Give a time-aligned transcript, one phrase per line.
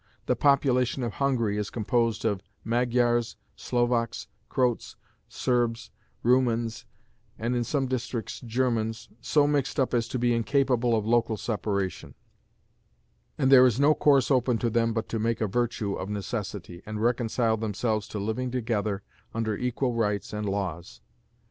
[0.25, 4.95] The population of Hungary is composed of Magyars, Slovaks, Croats,
[5.29, 5.91] Serbs,
[6.23, 6.85] Roumans,
[7.37, 12.15] and in some districts Germans, so mixed up as to be incapable of local separation;
[13.37, 16.81] and there is no course open to them but to make a virtue of necessity,
[16.83, 19.03] and reconcile themselves to living together
[19.35, 21.01] under equal rights and laws.